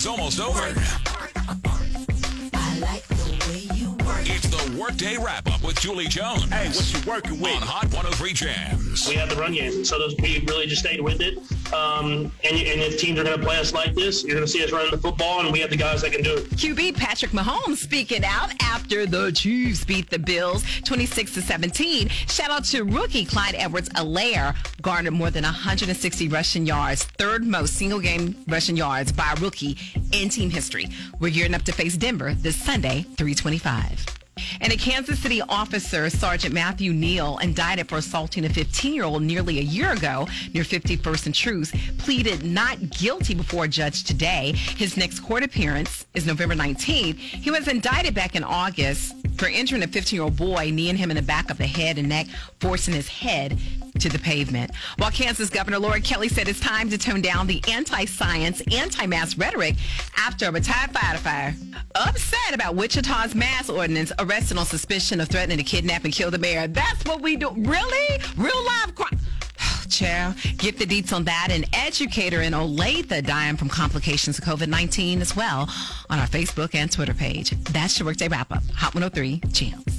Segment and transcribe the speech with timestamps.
[0.00, 1.09] is almost over.
[4.80, 6.44] Workday Wrap Up with Julie Jones.
[6.44, 7.60] Hey, what you working on?
[7.60, 9.06] Hot 103 Jams.
[9.06, 9.84] we had the run game.
[9.84, 11.36] So those, we really just stayed with it.
[11.74, 14.50] Um, and, and if teams are going to play us like this, you're going to
[14.50, 16.44] see us running the football, and we have the guys that can do it.
[16.52, 22.08] QB Patrick Mahomes speaking out after the Chiefs beat the Bills 26 to 17.
[22.08, 27.74] Shout out to rookie Clyde Edwards Helaire, garnered more than 160 rushing yards, third most
[27.74, 29.76] single game rushing yards by a rookie
[30.12, 30.86] in team history.
[31.18, 34.19] We're gearing up to face Denver this Sunday, 325.
[34.60, 39.22] And a Kansas City officer, Sergeant Matthew Neal, indicted for assaulting a 15 year old
[39.22, 44.52] nearly a year ago near 51st and Truce, pleaded not guilty before a judge today.
[44.52, 47.16] His next court appearance is November 19th.
[47.16, 51.10] He was indicted back in August for injuring a 15 year old boy, kneeing him
[51.10, 52.26] in the back of the head and neck,
[52.60, 53.58] forcing his head
[53.98, 54.70] to the pavement.
[54.98, 59.06] While Kansas Governor Laura Kelly said it's time to tone down the anti science, anti
[59.06, 59.76] mask rhetoric
[60.18, 61.54] after a retired firefighter
[61.94, 66.38] upset about Wichita's mask ordinance arrested on suspicion of threatening to kidnap and kill the
[66.38, 66.68] mayor.
[66.68, 67.50] That's what we do.
[67.56, 68.22] Really?
[68.36, 69.19] Real live crime.
[70.00, 71.48] Child, get the deets on that.
[71.50, 75.68] An educator in Olathe dying from complications of COVID 19 as well
[76.08, 77.50] on our Facebook and Twitter page.
[77.64, 78.62] That's your workday wrap up.
[78.76, 79.89] Hot 103 Jams.